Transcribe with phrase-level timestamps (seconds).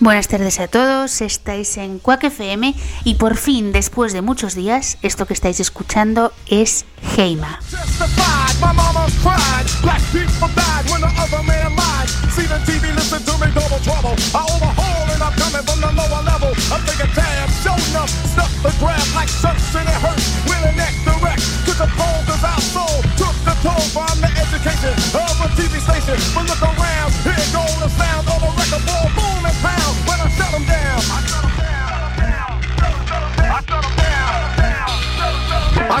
[0.00, 4.96] Buenas tardes a todos, estáis en Quack FM y por fin, después de muchos días,
[5.02, 6.86] esto que estáis escuchando es
[7.18, 7.60] Heima.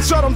[0.08, 0.34] Down.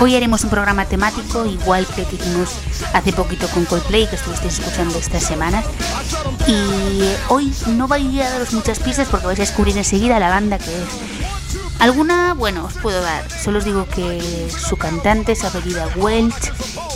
[0.00, 2.50] Hoy haremos un programa temático igual que hicimos
[2.92, 5.62] hace poquito con Coldplay, que estuvisteis escuchando esta semana.
[6.48, 10.58] Y hoy no voy a daros muchas pistas porque vais a descubrir enseguida la banda
[10.58, 10.88] que es.
[11.78, 13.30] Alguna, bueno, os puedo dar.
[13.30, 16.50] Solo os digo que su cantante es apellida Welch,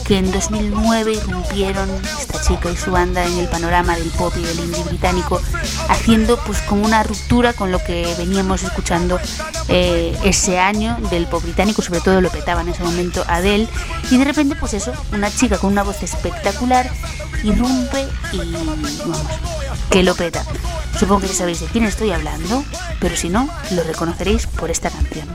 [0.06, 4.42] que en 2009 irrumpieron esta chica y su banda en el panorama del pop y
[4.42, 5.40] del indie británico,
[5.88, 9.18] haciendo pues como una ruptura con lo que veníamos escuchando
[9.68, 13.68] eh, ese año del pop británico, sobre todo lo petaba en ese momento Adele,
[14.10, 16.88] y de repente pues eso, una chica con una voz espectacular
[17.42, 18.90] irrumpe y vamos,
[19.90, 20.44] que lo peta.
[20.98, 22.64] Supongo que ya sabéis de quién estoy hablando,
[23.00, 25.28] pero si no, lo reconoceréis por esta canción.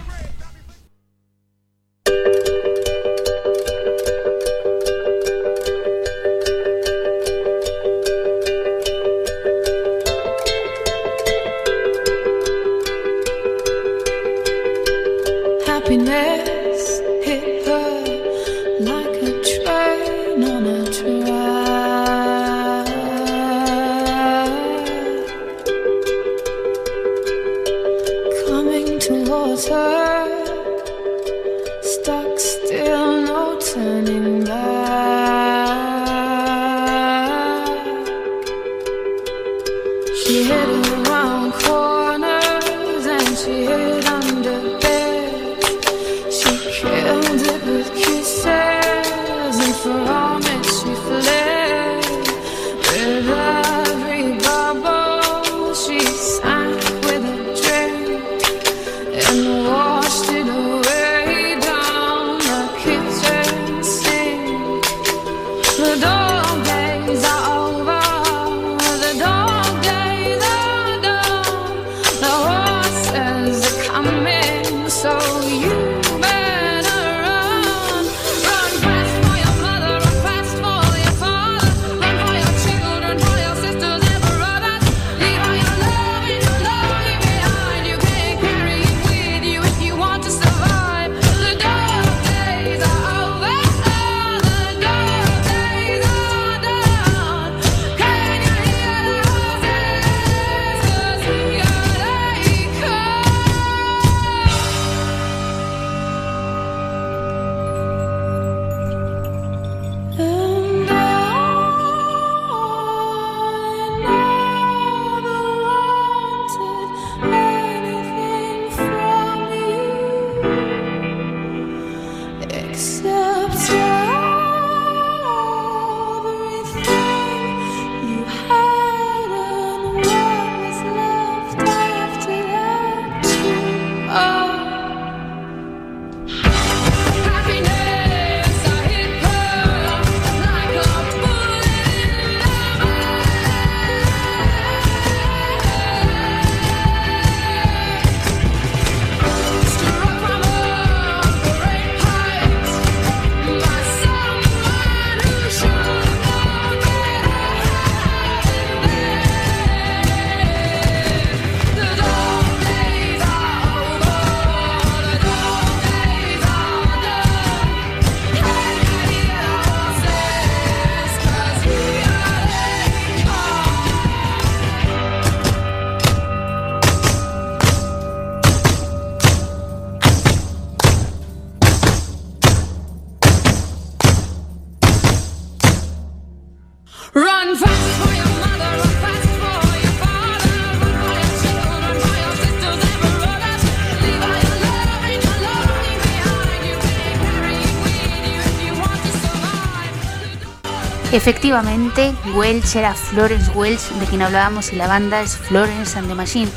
[201.11, 206.15] Efectivamente, Welch era Florence Welch, de quien hablábamos, y la banda es Florence and the
[206.15, 206.49] Machine.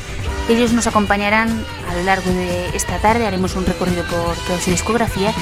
[0.47, 1.49] Ellos nos acompañarán
[1.89, 5.33] a lo largo de esta tarde, haremos un recorrido por toda su discografía.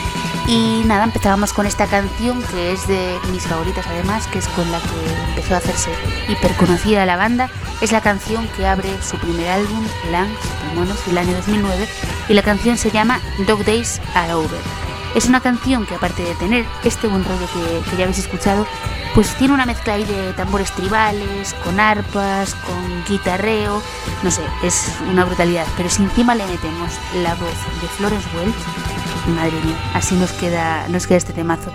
[0.48, 4.72] Y nada, empezábamos con esta canción que es de mis favoritas además, que es con
[4.72, 5.92] la que empezó a hacerse
[6.28, 7.52] hiperconocida la banda.
[7.82, 10.40] Es la canción que abre su primer álbum, Lungs,
[10.70, 11.88] Pulmones, del año 2009,
[12.30, 14.83] y la canción se llama Dog Days Are Over.
[15.16, 18.66] Es una canción que aparte de tener este buen rollo que, que ya habéis escuchado,
[19.14, 23.82] pues tiene una mezcla ahí de tambores tribales, con arpas, con guitarreo,
[24.24, 25.68] no sé, es una brutalidad.
[25.78, 28.56] Pero si encima le metemos la voz de Flores Welch,
[29.36, 31.72] madre mía, así nos queda, nos queda este temazo.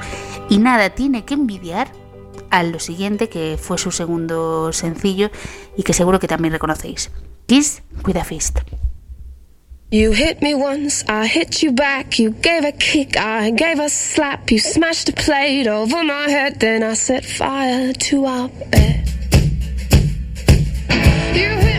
[0.48, 1.92] Y nada, tiene que envidiar
[2.50, 5.30] a lo siguiente, que fue su segundo sencillo
[5.76, 7.10] y que seguro que también reconocéis.
[7.46, 8.60] Kiss with a Fist.
[9.90, 12.18] You hit me once, I hit you back.
[12.18, 14.50] You gave a kick, I gave a slap.
[14.50, 19.08] You smashed a plate over my head, then I set fire to our bed.
[21.34, 21.77] You hit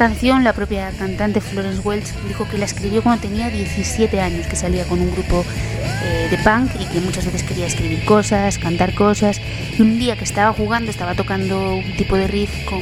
[0.00, 4.56] canción, la propia cantante Florence Welch dijo que la escribió cuando tenía 17 años, que
[4.56, 5.44] salía con un grupo
[6.02, 9.42] eh, de punk y que muchas veces quería escribir cosas, cantar cosas.
[9.78, 12.80] Y un día que estaba jugando, estaba tocando un tipo de riff con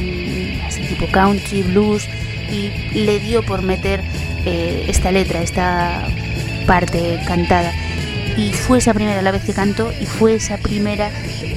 [0.64, 2.06] así tipo country, blues,
[2.52, 4.00] y le dio por meter
[4.46, 6.06] eh, esta letra, esta
[6.68, 7.72] parte cantada.
[8.36, 11.10] Y fue esa primera la vez que cantó y fue esa primera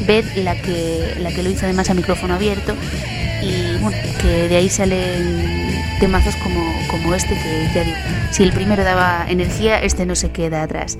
[0.08, 2.75] vez la que, la que lo hizo además a micrófono abierto
[3.42, 7.98] y bueno, que de ahí salen temazos como, como este que ya digo,
[8.32, 10.98] si el primero daba energía, este no se queda atrás.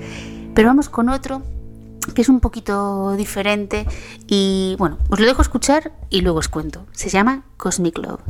[0.54, 1.42] Pero vamos con otro
[2.14, 3.86] que es un poquito diferente
[4.26, 6.86] y bueno, os lo dejo escuchar y luego os cuento.
[6.92, 8.20] Se llama Cosmic Love.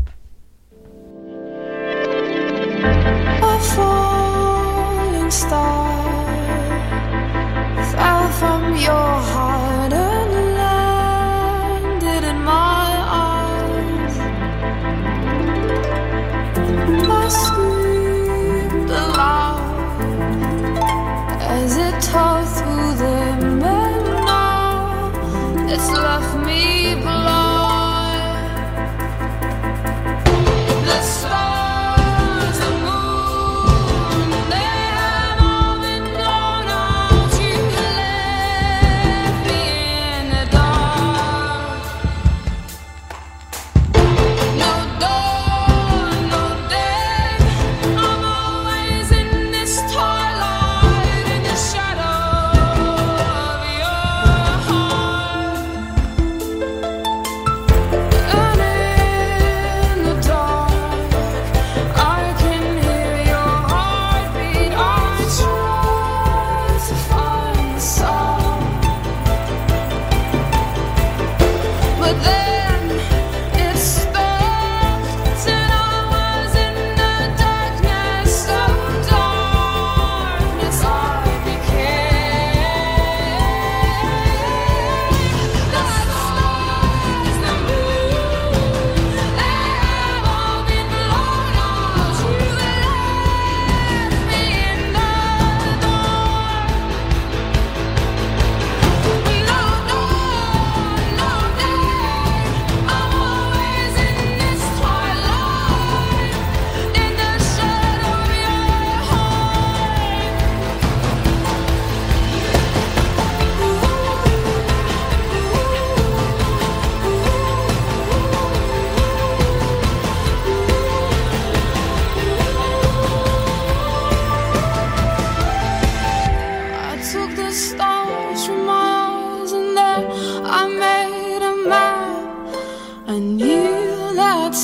[8.84, 9.41] A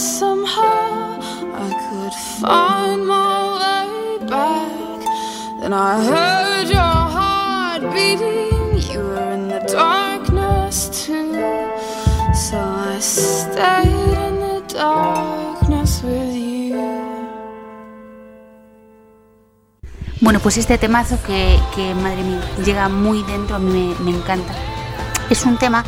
[0.09, 1.21] somehow
[1.65, 5.01] I could find my way back.
[5.61, 11.33] Then I heard your heart beating, you were in the darkness too.
[12.33, 16.49] So I stayed in the darkness with you.
[20.21, 24.17] Bueno, pues este temazo que, que madre mía, llega muy dentro, a mí me, me
[24.19, 24.55] encanta.
[25.29, 25.85] Es un tema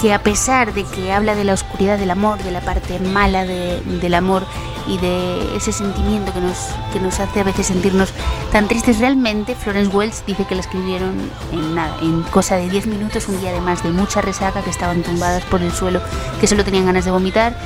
[0.00, 3.44] que a pesar de que habla de la oscuridad del amor, de la parte mala
[3.44, 4.44] de- del amor
[4.86, 6.58] y de ese sentimiento que nos,
[6.92, 8.12] que nos hace a veces sentirnos
[8.52, 11.14] tan tristes, realmente Florence Welch dice que la escribieron
[11.52, 15.02] en nada, en cosa de 10 minutos, un día además de mucha resaca, que estaban
[15.02, 16.00] tumbadas por el suelo,
[16.40, 17.56] que solo tenían ganas de vomitar.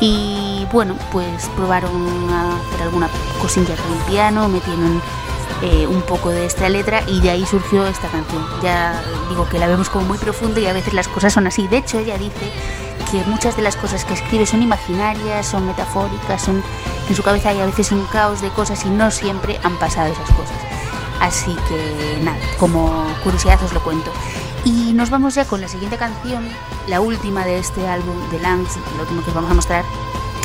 [0.00, 1.92] Y bueno, pues probaron
[2.32, 3.08] a hacer alguna
[3.40, 5.00] cosilla con el piano, metieron
[5.62, 8.44] eh, un poco de esta letra y de ahí surgió esta canción.
[8.62, 11.68] Ya digo que la vemos como muy profunda y a veces las cosas son así.
[11.68, 12.50] De hecho, ella dice
[13.10, 16.62] que muchas de las cosas que escribe son imaginarias, son metafóricas, son
[17.08, 20.12] en su cabeza hay a veces un caos de cosas y no siempre han pasado
[20.12, 20.56] esas cosas.
[21.20, 24.10] Así que nada, como curiosidad os lo cuento.
[24.64, 26.48] Y nos vamos ya con la siguiente canción,
[26.88, 29.84] la última de este álbum de Langs, lo último que os vamos a mostrar,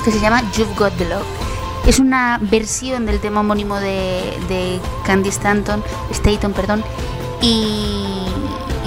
[0.03, 1.56] que se llama You've Got the Love.
[1.87, 6.83] Es una versión del tema homónimo de, de Candy Stanton, Staton, perdón,
[7.41, 8.25] y,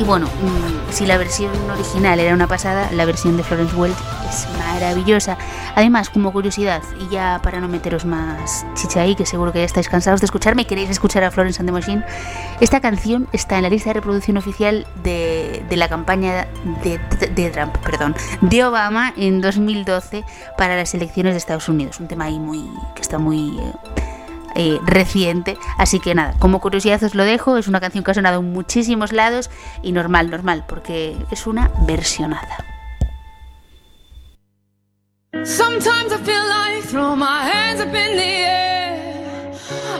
[0.00, 3.96] y bueno, mm, si la versión original era una pasada, la versión de Florence Welch
[4.30, 5.36] es maravillosa.
[5.76, 9.64] Además, como curiosidad, y ya para no meteros más chicha ahí, que seguro que ya
[9.66, 12.02] estáis cansados de escucharme y queréis escuchar a Florence and the Machine,
[12.60, 16.46] esta canción está en la lista de reproducción oficial de, la campaña
[16.82, 20.24] de, de- de Trump, perdón, de Obama en 2012
[20.56, 22.00] para las elecciones de Estados Unidos.
[22.00, 22.64] Un tema ahí muy
[22.94, 23.60] que está muy
[24.60, 25.56] eh, reciente.
[25.78, 27.56] Así que nada, como curiosidad os lo dejo.
[27.56, 29.48] Es una canción que ha sonado en muchísimos lados
[29.82, 32.56] y normal, normal, porque es una versionada.
[35.44, 39.52] Sometimes I feel like throw my hands up in the air.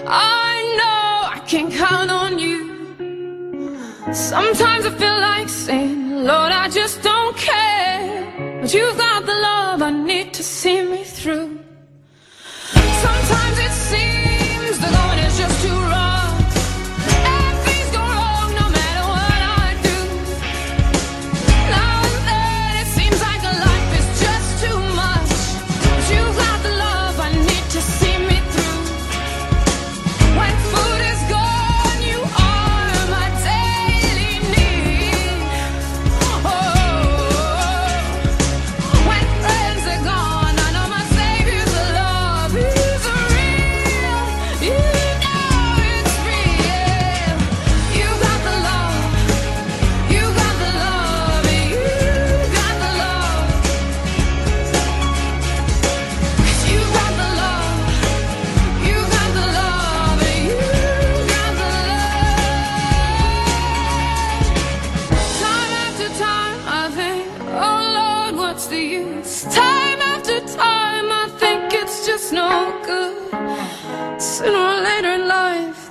[0.07, 2.69] I know I can count on you.
[4.13, 8.61] Sometimes I feel like saying, Lord, I just don't care.
[8.61, 11.61] But you've got the love I need to see me through.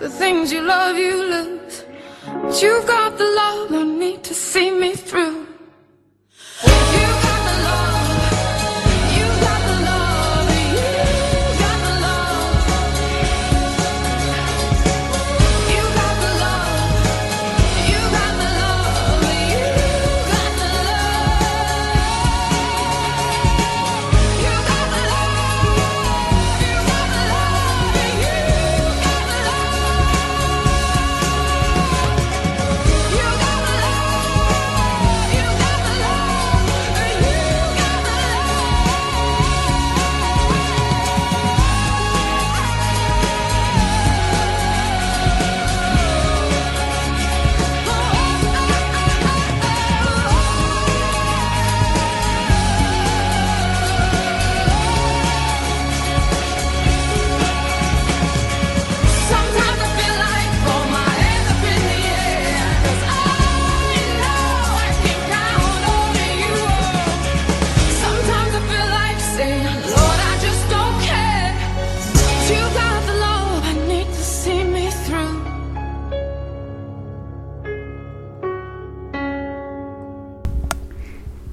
[0.09, 1.83] The things you love, you lose.
[2.25, 5.48] But you've got the love I need to see me through.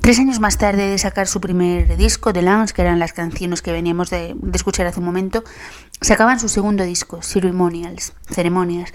[0.06, 3.60] Tres años más tarde de sacar su primer disco, The Lounge, que eran las canciones
[3.60, 5.42] que veníamos de, de escuchar hace un momento,
[6.00, 8.92] sacaban su segundo disco, Ceremonials, ceremonias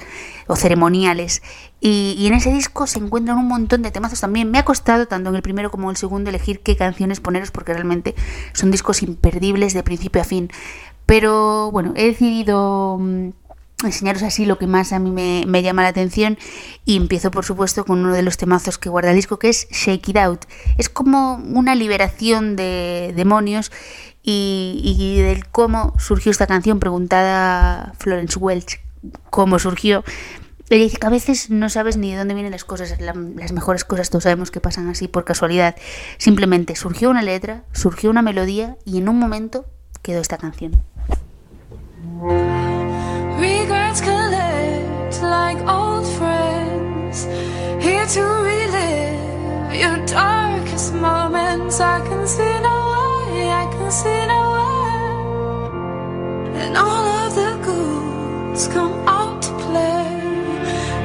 [0.48, 1.41] o ceremoniales.
[1.82, 4.51] Y, y en ese disco se encuentran un montón de temazos también.
[4.51, 7.51] Me ha costado, tanto en el primero como en el segundo, elegir qué canciones poneros,
[7.51, 8.15] porque realmente
[8.53, 10.50] son discos imperdibles de principio a fin.
[11.06, 13.32] Pero bueno, he decidido mm,
[13.85, 16.38] enseñaros así lo que más a mí me, me, llama la atención
[16.85, 19.67] y empiezo por supuesto con uno de los temazos que guarda el disco que es
[19.69, 20.45] Shake It Out.
[20.77, 23.71] Es como una liberación de demonios
[24.23, 28.79] y, y del cómo surgió esta canción preguntada Florence Welch
[29.29, 30.03] cómo surgió.
[30.69, 33.51] Ella dice que a veces no sabes ni de dónde vienen las cosas, la, las
[33.51, 35.75] mejores cosas todos sabemos que pasan así por casualidad.
[36.17, 39.65] Simplemente surgió una letra, surgió una melodía y en un momento
[40.01, 40.81] quedó esta canción.
[45.21, 47.25] like old friends.
[47.83, 51.79] Here to relive your darkest moments.
[51.79, 52.77] I can see no
[53.33, 54.81] way, I can see no way.
[56.63, 60.07] And all of the ghouls come out to play.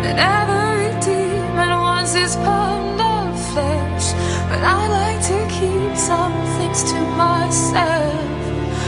[0.07, 4.07] And every demon wants its pound of flesh.
[4.49, 8.15] But I like to keep some things to myself.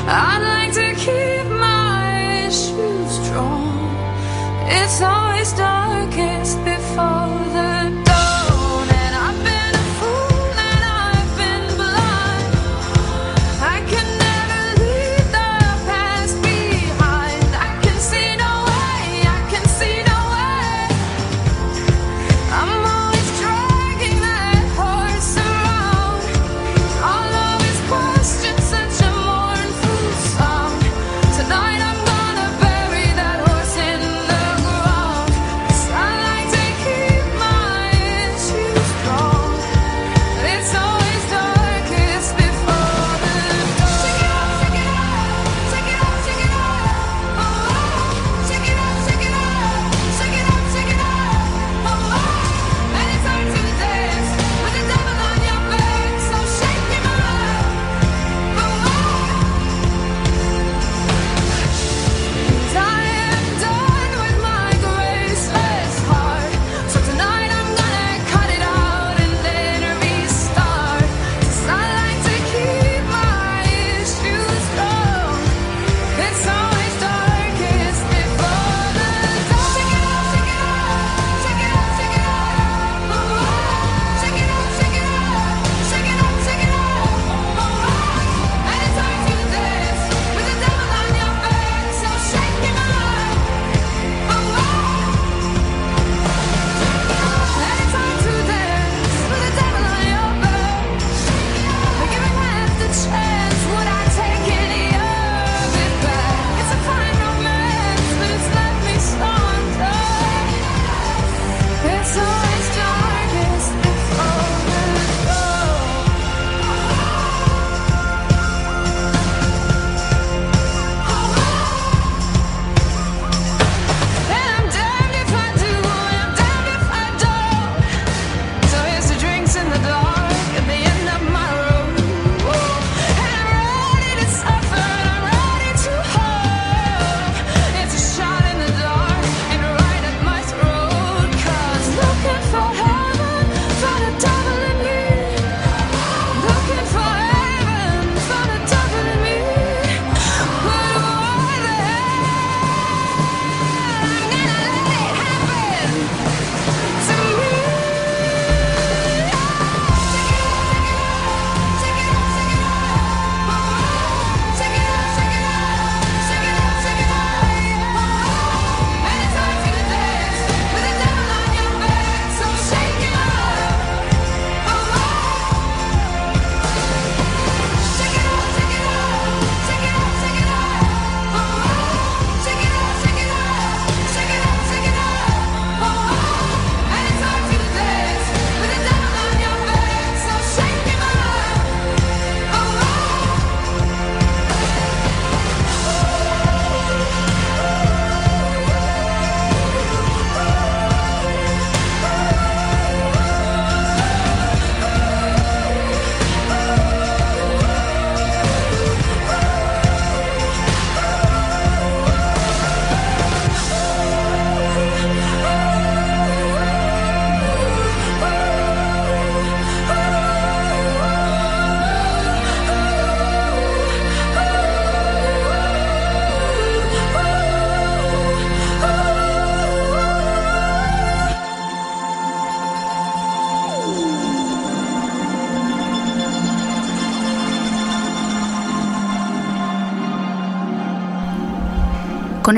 [0.06, 1.47] I like to keep
[4.70, 6.77] It's always darkest before.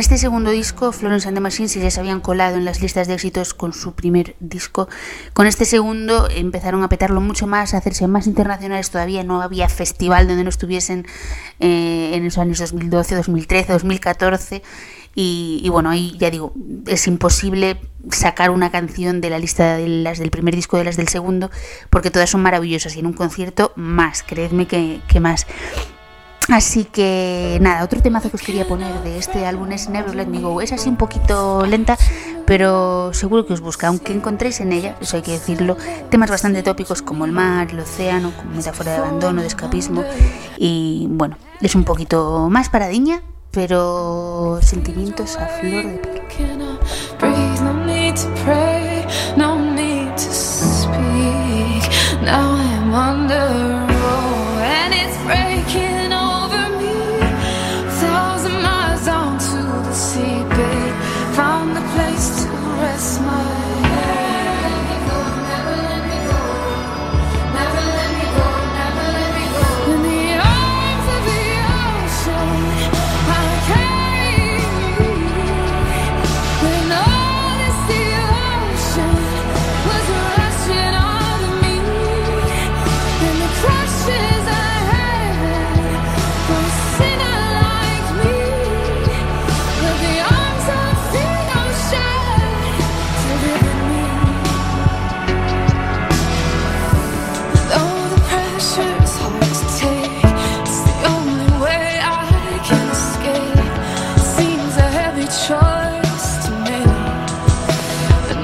[0.00, 3.06] Este segundo disco, Florence and the Machine, si ya se habían colado en las listas
[3.06, 4.88] de éxitos con su primer disco,
[5.34, 9.24] con este segundo empezaron a petarlo mucho más, a hacerse más internacionales todavía.
[9.24, 11.06] No había festival donde no estuviesen
[11.58, 14.62] eh, en los años 2012, 2013, 2014.
[15.14, 16.54] Y, y, bueno, ahí ya digo,
[16.86, 17.78] es imposible
[18.10, 21.50] sacar una canción de la lista de las del primer disco de las del segundo,
[21.90, 25.46] porque todas son maravillosas y en un concierto más, creedme que, que más.
[26.50, 30.26] Así que nada, otro temazo que os quería poner de este álbum es Never Let
[30.26, 30.60] Me Go.
[30.60, 31.96] Es así un poquito lenta,
[32.44, 35.76] pero seguro que os busca, aunque encontréis en ella, eso hay que decirlo,
[36.10, 40.02] temas bastante tópicos como el mar, el océano, metáfora de abandono, de escapismo.
[40.58, 46.20] Y bueno, es un poquito más paradiña, pero sentimientos a flor de piel.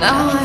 [0.01, 0.36] Now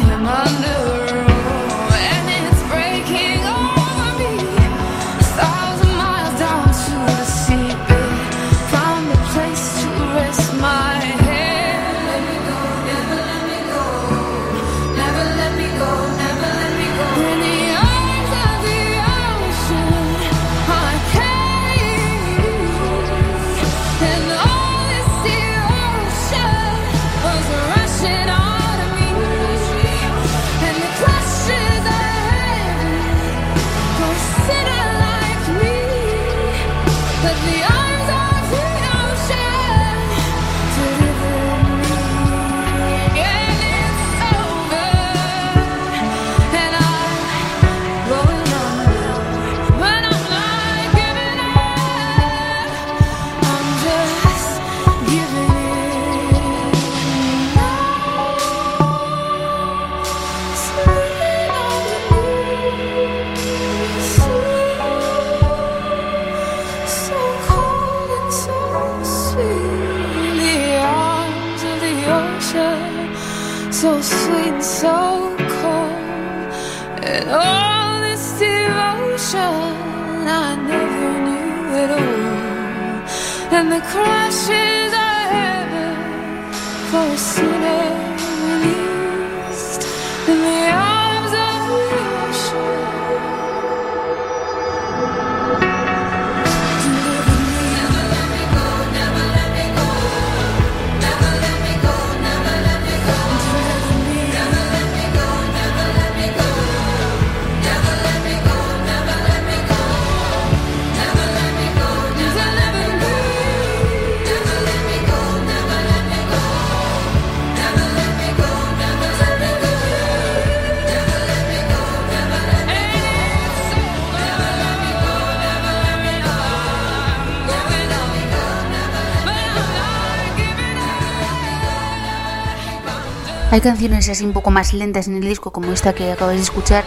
[133.52, 136.44] Hay canciones así un poco más lentas en el disco, como esta que acabáis de
[136.46, 136.86] escuchar,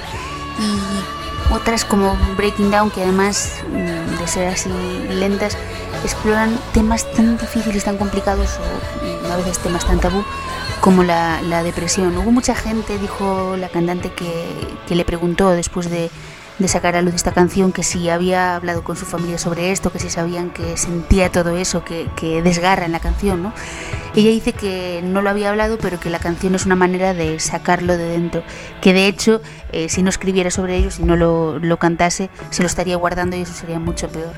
[0.59, 4.71] y otras como Breaking Down, que además mm, de ser así
[5.11, 5.59] lentas,
[6.05, 10.25] exploran temas tan difíciles, tan complicados, o mm, a veces temas tan tabú,
[10.81, 12.17] como la, la depresión.
[12.17, 14.47] Hubo mucha gente, dijo la cantante, que,
[14.89, 16.11] que le preguntó después de,
[16.59, 19.93] de sacar a luz esta canción que si había hablado con su familia sobre esto,
[19.93, 23.53] que si sabían que sentía todo eso, que, que desgarra en la canción, ¿no?
[24.17, 27.41] Ella dice que no lo había hablado, pero que la canción es una manera de
[27.41, 28.45] sacarlo de dentro.
[28.81, 29.41] Que de hecho,
[29.73, 33.37] eh, si no escribiera sobre ello, si no lo, lo cantase, se lo estaría guardando
[33.37, 34.33] y eso sería mucho peor.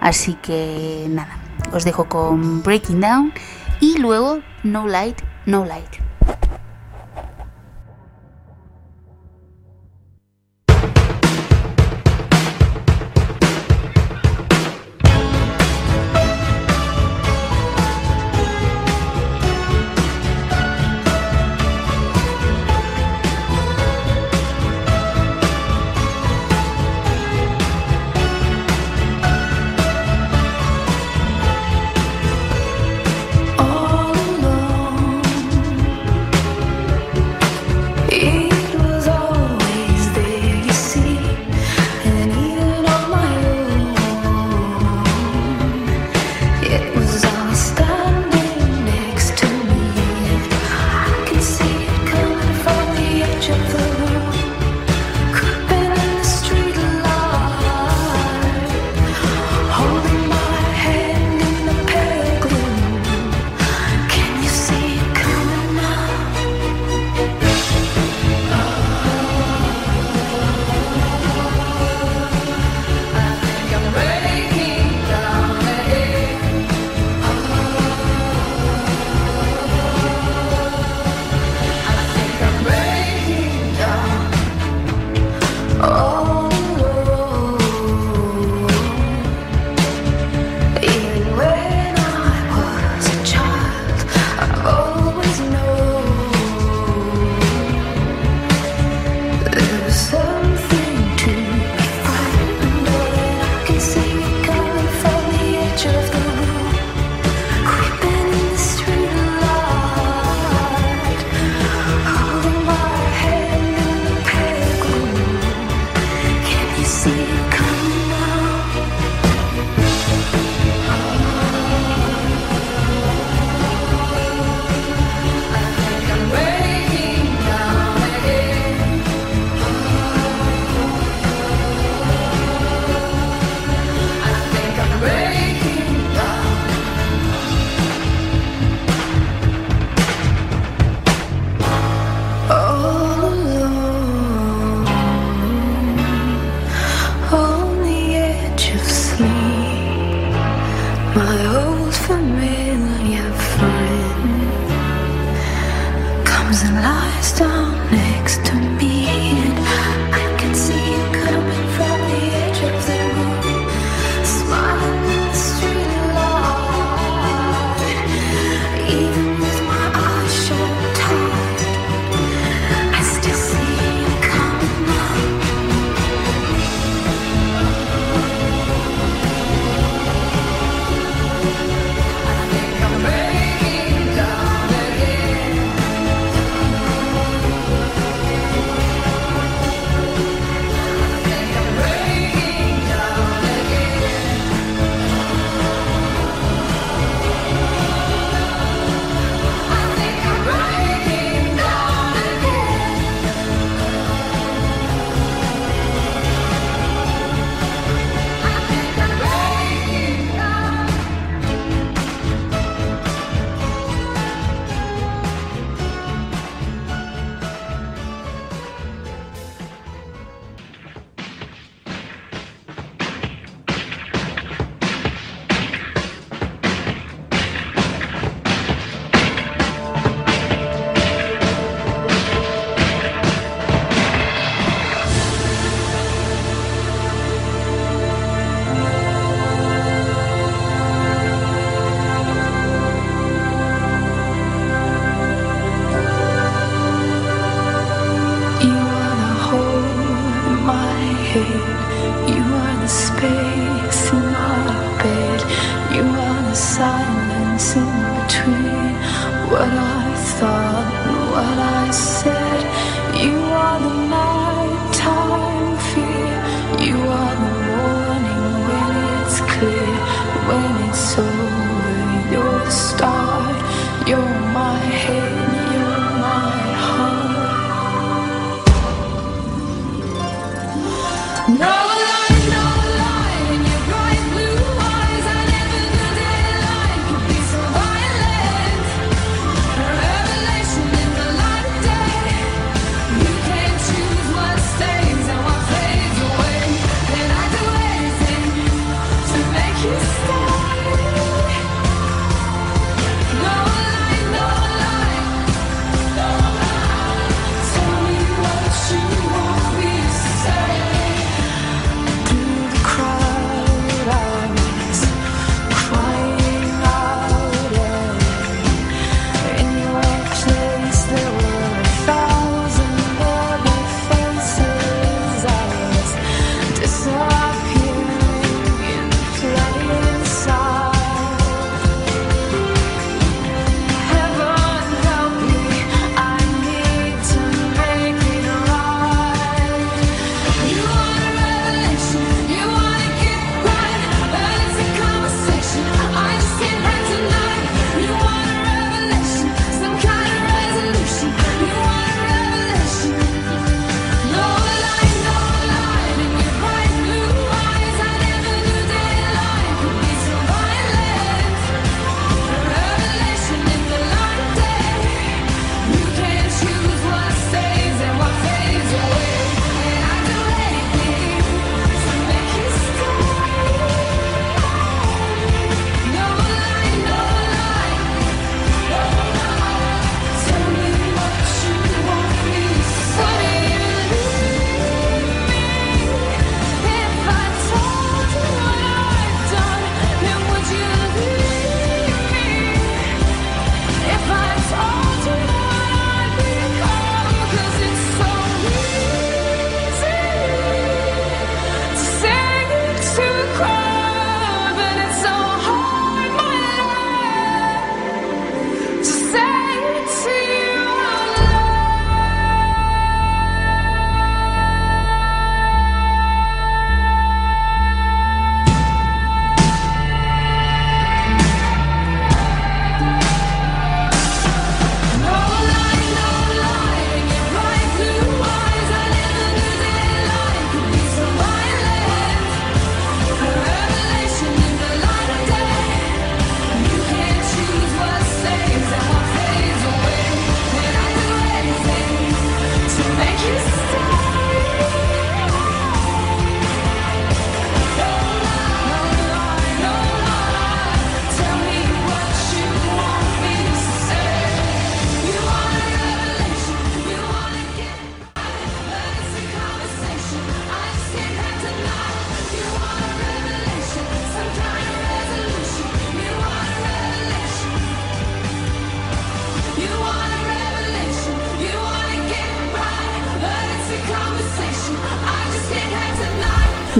[0.00, 1.38] Así que nada,
[1.72, 3.32] os dejo con Breaking Down
[3.80, 5.98] y luego No Light, No Light.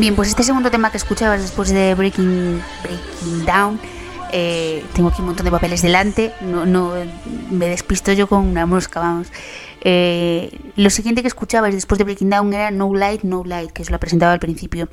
[0.08, 3.78] Bien, pues este segundo tema que escuchabas después de Breaking, Breaking Down,
[4.32, 6.94] eh, tengo aquí un montón de papeles delante, no, no
[7.50, 9.28] me despisto yo con una mosca, vamos.
[9.82, 13.82] Eh, lo siguiente que escuchabas después de Breaking Down era No Light, No Light, que
[13.82, 14.88] os la presentaba al principio.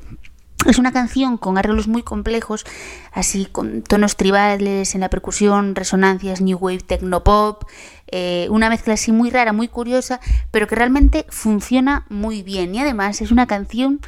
[0.66, 2.66] Es una canción con arreglos muy complejos,
[3.10, 7.64] así con tonos tribales en la percusión, resonancias, new wave, technopop,
[8.08, 12.74] eh, una mezcla así muy rara, muy curiosa, pero que realmente funciona muy bien.
[12.74, 14.02] Y además es una canción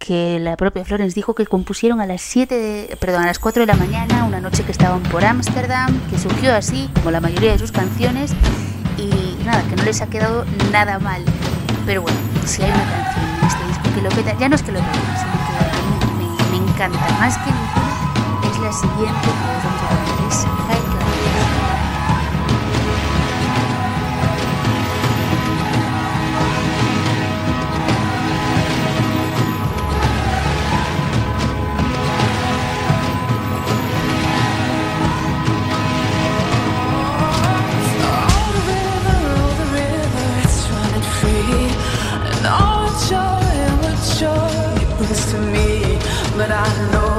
[0.00, 3.60] que la propia Florence dijo que compusieron a las 7 de- perdón, a las 4
[3.62, 7.52] de la mañana, una noche que estaban por Ámsterdam, que surgió así, como la mayoría
[7.52, 8.32] de sus canciones,
[8.96, 11.22] y nada, que no les ha quedado nada mal.
[11.86, 14.62] Pero bueno, si hay una canción en este disco que lo peta, ya no es
[14.62, 19.20] que lo peta, sino que mí me, me encanta, más que ninguna, es la siguiente
[19.22, 19.99] que os vamos a poner,
[46.62, 47.09] I know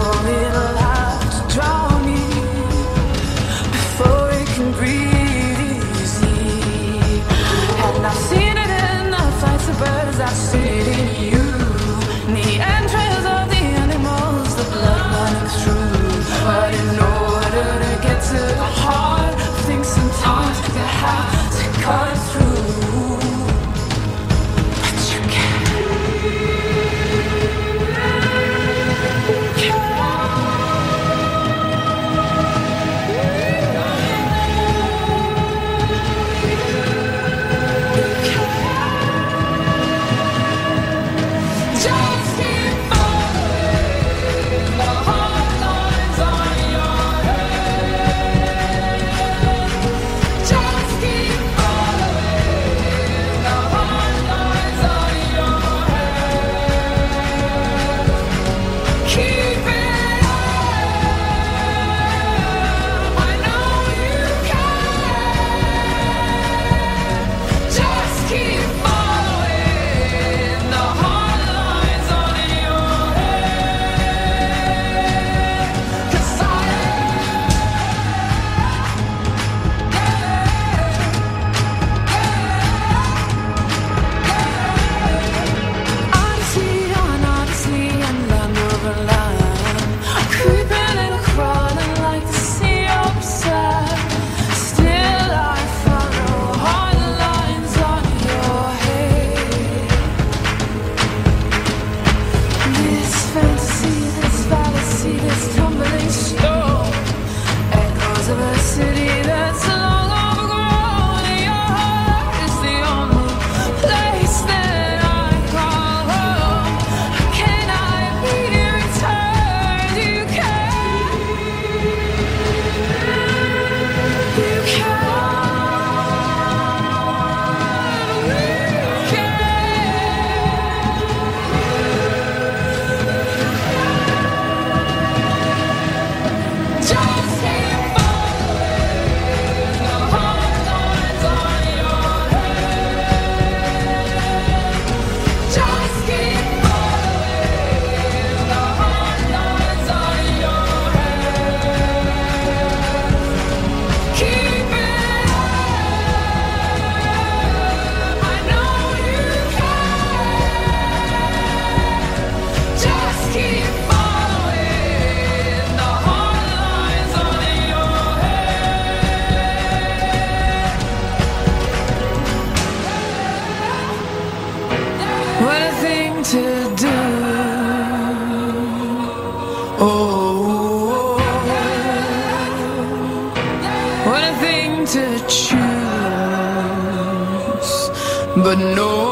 [188.44, 189.11] But no,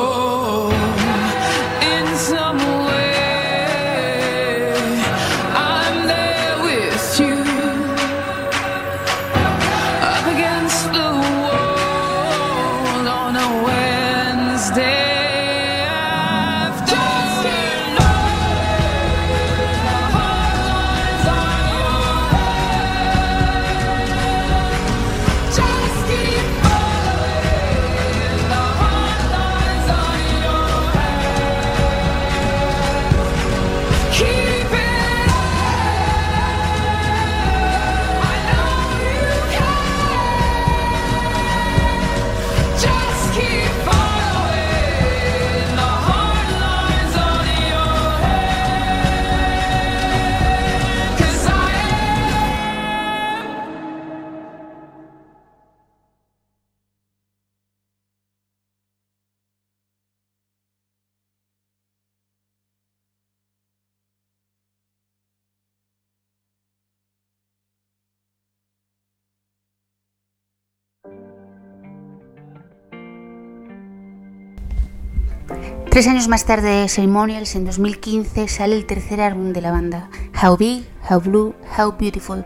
[76.00, 80.10] Tres años más tarde de Ceremonials, en 2015, sale el tercer álbum de la banda,
[80.41, 82.45] How Big, How Blue, How Beautiful.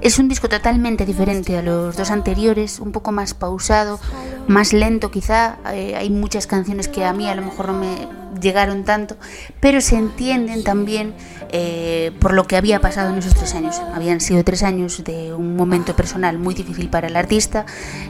[0.00, 4.00] Es un disco totalmente diferente a los dos anteriores, un poco más pausado,
[4.48, 5.58] más lento quizá.
[5.72, 8.08] Eh, hay muchas canciones que a mí a lo mejor no me
[8.40, 9.16] llegaron tanto,
[9.60, 11.14] pero se entienden también
[11.50, 13.80] eh, por lo que había pasado en esos tres años.
[13.94, 17.66] Habían sido tres años de un momento personal muy difícil para el artista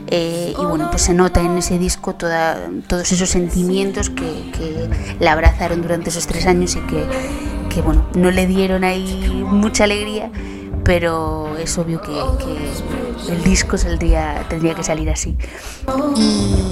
[0.07, 4.89] eh, y bueno, pues se nota en ese disco todos esos sentimientos que, que
[5.19, 7.05] la abrazaron durante esos tres años y que,
[7.73, 10.31] que bueno, no le dieron ahí mucha alegría,
[10.83, 12.13] pero es obvio que,
[12.43, 15.37] que el disco saldría, tendría que salir así.
[16.15, 16.65] Y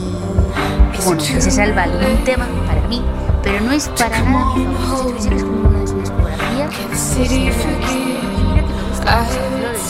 [1.06, 3.04] bueno, que se salva algún tema para mí,
[3.44, 5.22] pero no es para nada mi favorito.
[5.22, 7.70] Si tuviese que escoger una de su discografía, sería esta.
[7.70, 9.82] Y mira que me gusta mucho Flores,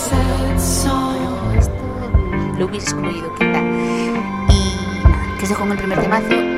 [1.49, 1.74] pero esto
[2.57, 3.59] lo hubiese excluido quizá.
[4.49, 6.57] Y nada, que os dejo con el primer temazo,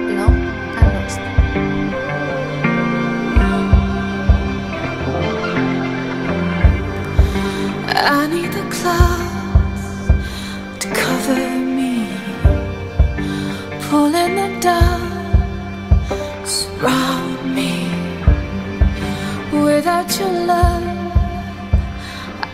[8.01, 10.09] I need a cloth
[10.79, 12.07] to cover me,
[13.89, 15.01] pulling them down,
[16.45, 17.91] surround me.
[19.51, 20.83] Without your love,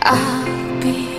[0.01, 1.09] I'll be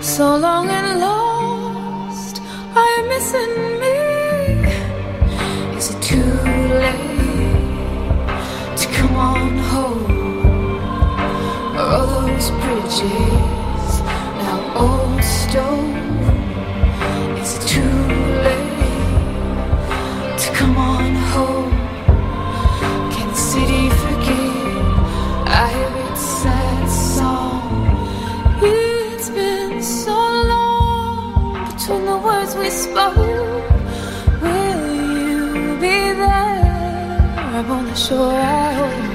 [0.00, 2.40] so long and lost.
[2.74, 3.96] Are you missing me?
[5.76, 6.34] Is it too
[6.80, 7.16] late
[8.76, 10.21] to come on home?
[11.92, 14.00] Those bridges
[14.40, 15.92] now old stone.
[17.36, 17.98] Is it too
[18.46, 19.18] late
[20.38, 21.70] to come on home?
[23.12, 24.86] Can the city forgive?
[25.46, 27.60] I hear its sad song.
[28.62, 30.16] It's been so
[30.52, 33.16] long between the words we spoke.
[34.40, 34.94] Will
[35.28, 38.32] you be there I'm on the shore?
[38.32, 39.11] I hope.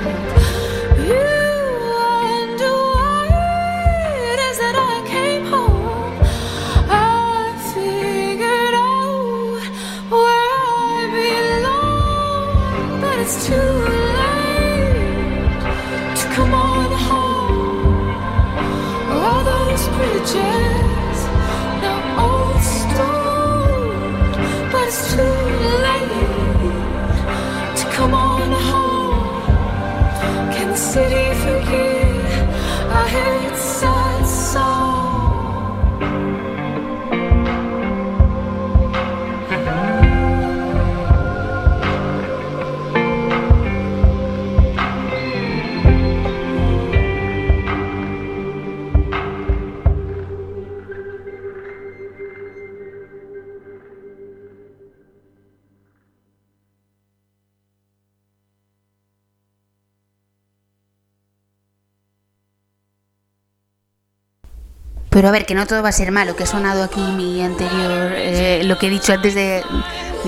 [65.18, 67.41] Pero a ver, que no todo va a ser malo, que ha sonado aquí mi
[67.41, 69.63] anterior, eh, lo que he dicho antes de,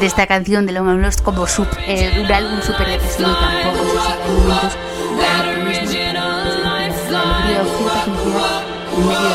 [0.01, 3.99] esta canción de and Lost como sub, eh, un álbum súper depresivo y tampoco, decir,
[3.99, 5.19] hay momentos de
[6.57, 8.63] optimismo, de alegría o cierta felicidad
[8.97, 9.28] en medio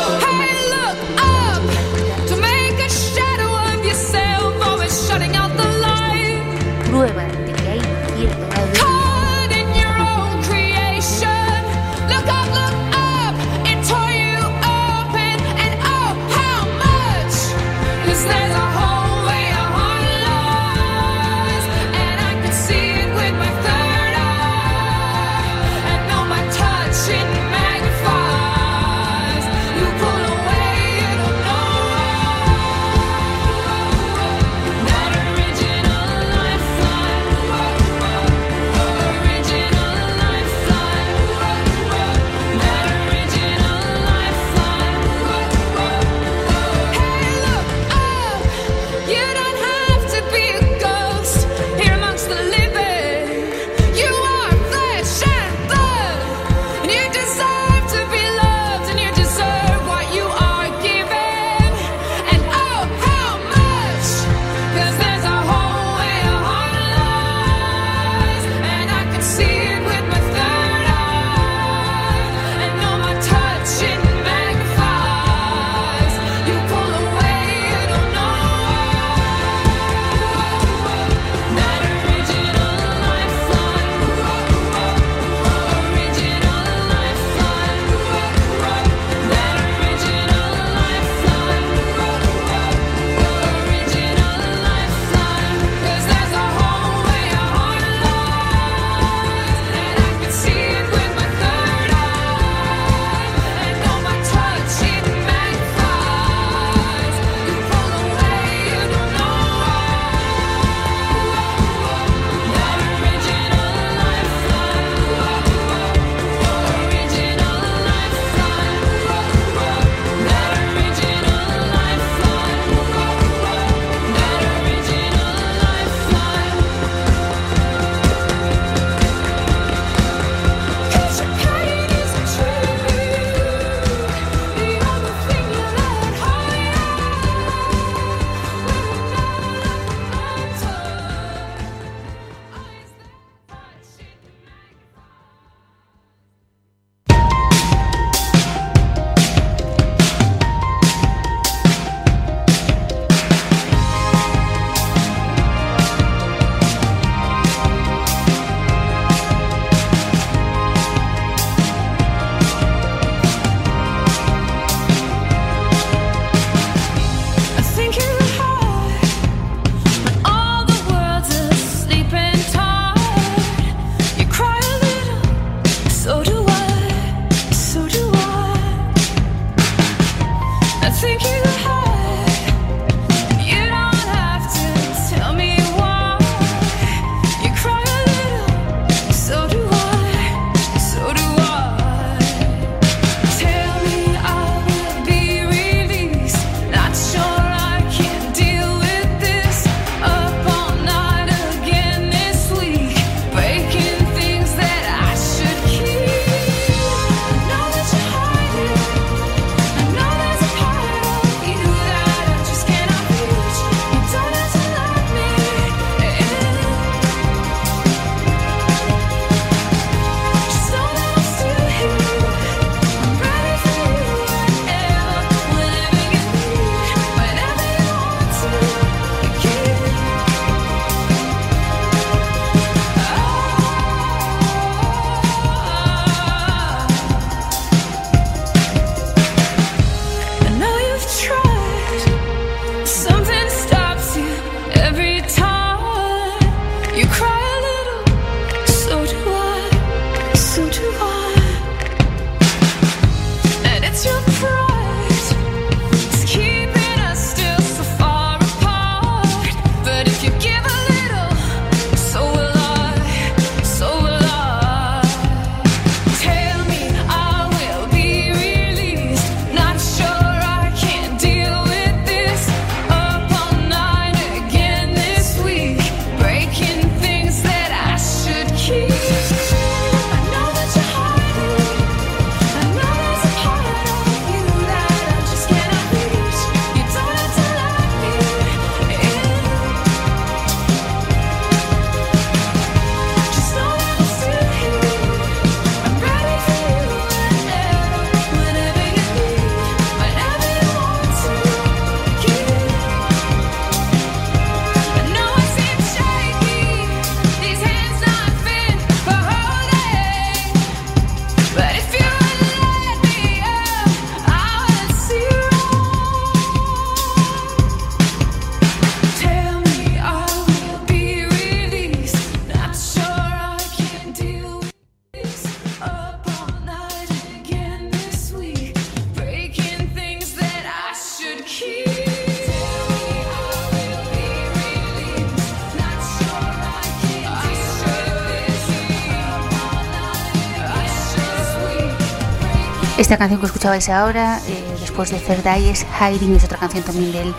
[342.97, 346.81] Esta canción que escuchabais ahora, eh, después de Third Eye, es Hiding, es otra canción
[346.81, 347.35] también del,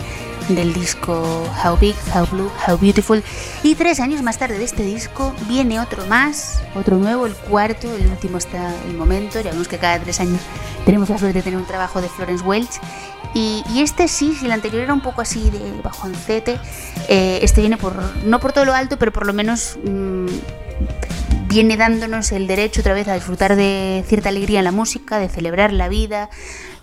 [0.49, 3.23] del disco How Big, How Blue, How Beautiful.
[3.63, 7.91] Y tres años más tarde de este disco viene otro más, otro nuevo, el cuarto,
[7.95, 9.41] el último está el momento.
[9.41, 10.41] Ya vemos que cada tres años
[10.85, 12.79] tenemos la suerte de tener un trabajo de Florence Welch.
[13.33, 16.59] Y, este sí, si el anterior era un poco así de bajoncete,
[17.07, 17.95] eh, este viene por,
[18.25, 19.79] no por todo lo alto, pero por lo menos...
[19.83, 20.27] mm,
[21.47, 25.29] viene dándonos el derecho otra vez a disfrutar de cierta alegría en la música, de
[25.29, 26.29] celebrar la vida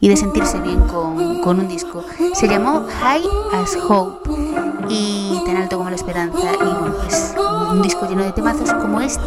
[0.00, 2.04] y de sentirse bien con, con un disco.
[2.34, 4.30] Se llamó High as Hope
[4.88, 6.38] y tan alto como la esperanza.
[6.38, 7.34] Y bueno, pues
[7.70, 9.22] un disco lleno de temazos como este,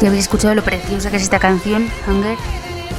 [0.00, 2.36] Ya habéis escuchado lo preciosa que es esta canción, Hunger.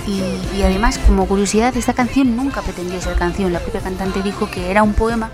[0.05, 0.21] Y,
[0.57, 3.53] y además, como curiosidad, esta canción nunca pretendió ser canción.
[3.53, 5.31] La propia cantante dijo que era un poema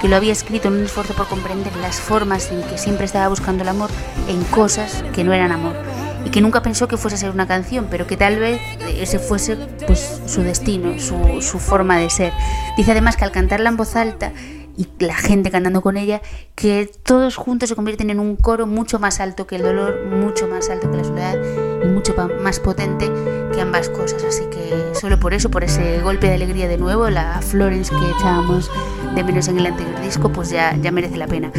[0.00, 3.28] que lo había escrito en un esfuerzo por comprender las formas en que siempre estaba
[3.28, 3.90] buscando el amor
[4.26, 5.76] en cosas que no eran amor.
[6.24, 8.60] Y que nunca pensó que fuese a ser una canción, pero que tal vez
[8.98, 9.56] ese fuese
[9.86, 12.32] pues, su destino, su, su forma de ser.
[12.76, 14.32] Dice además que al cantarla en voz alta
[14.76, 16.20] y la gente cantando con ella,
[16.54, 20.48] que todos juntos se convierten en un coro mucho más alto que el dolor, mucho
[20.48, 21.36] más alto que la soledad
[21.82, 23.10] y mucho más potente
[23.52, 24.22] que ambas cosas.
[24.24, 28.10] Así que solo por eso, por ese golpe de alegría de nuevo, la Florence que
[28.18, 28.70] echábamos
[29.14, 31.52] de menos en el anterior disco, pues ya, ya merece la pena.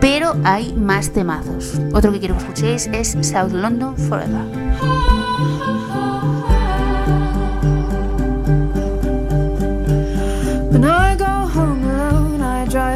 [0.00, 1.80] Pero hay más temazos.
[1.92, 4.44] Otro que quiero que escuchéis es South London Forever.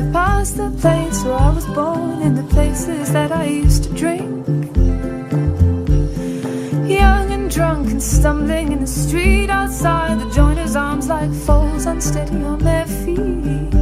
[0.03, 3.91] Drive past the place where I was born and the places that I used to
[3.91, 4.47] drink.
[6.89, 12.43] Young and drunk and stumbling in the street outside the joiner's arms like foals unsteady
[12.45, 13.73] on their feet.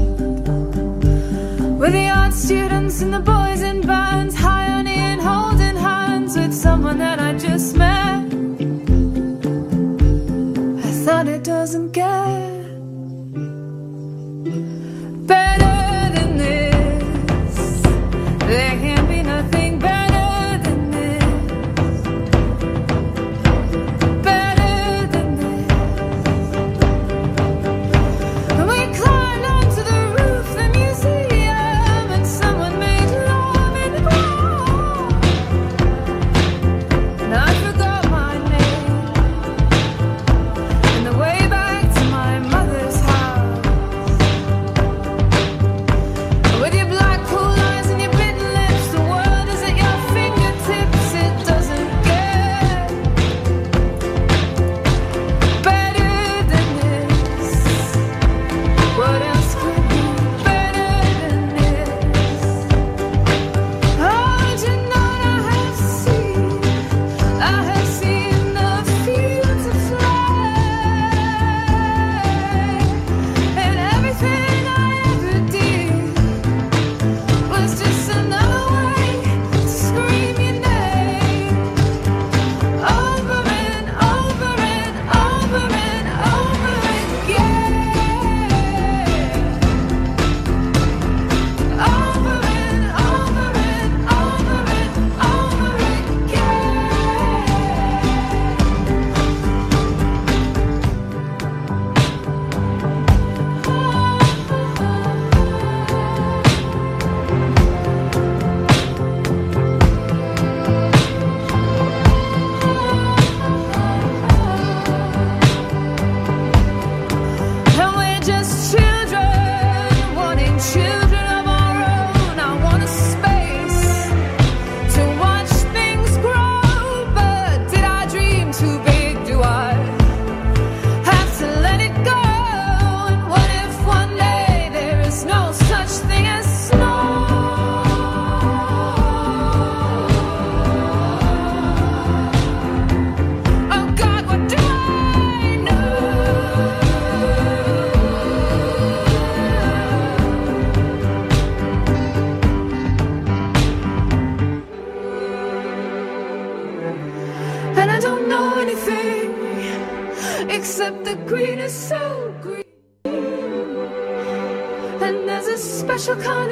[1.78, 6.52] With the art students and the boys in bands, high on and holding hands with
[6.52, 8.24] someone that I just met.
[10.84, 12.39] I thought it doesn't get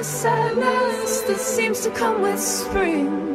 [0.02, 3.28] sadness that seems to come with spring.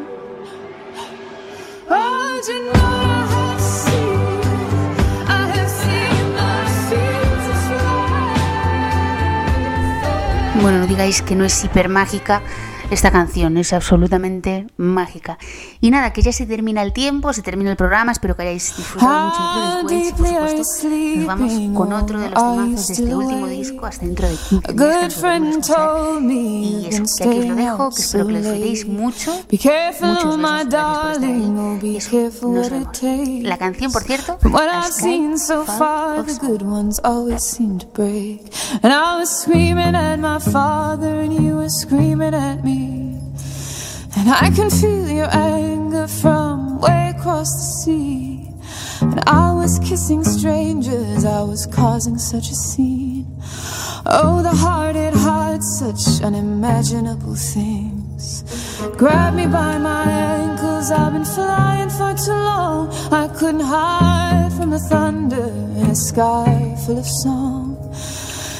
[10.62, 12.42] Bueno, no digáis que no es hiper mágica.
[12.92, 15.38] Esta canción es absolutamente mágica.
[15.82, 18.12] Y nada, que ya se termina el tiempo, se termina el programa.
[18.12, 19.96] Espero que hayáis disfrutado mucho de.
[19.96, 23.86] Y por supuesto, nos vamos con otro de los temazos de este still último disco
[23.86, 25.24] hasta dentro de 15 A días.
[26.34, 29.32] Y eso, que aquí os lo dejo, que espero que lo disfrutéis mucho.
[30.02, 31.58] Muchos my besos, gracias por estar darling.
[31.58, 31.80] Oh, ahí.
[31.82, 33.44] be Y eso, nos vemos.
[33.44, 36.34] La canción, por cierto, From what A I've Sky seen so Fall far, of the
[36.34, 36.48] Snow.
[36.50, 38.42] good ones always seem to break.
[38.84, 42.83] And I was screaming at my father, and you were screaming at me.
[44.24, 48.48] And I can feel your anger from way across the sea.
[49.02, 53.28] And I was kissing strangers, I was causing such a scene.
[54.06, 58.46] Oh, the heart, it hides such unimaginable things.
[58.96, 62.94] Grab me by my ankles, I've been flying for too long.
[63.12, 67.76] I couldn't hide from the thunder in a sky full of song.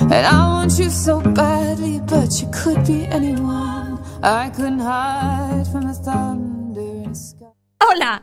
[0.02, 3.83] And I want you so badly, but you could be anyone.
[4.26, 7.48] I couldn't hide from the thunder sky.
[7.82, 8.22] Hola,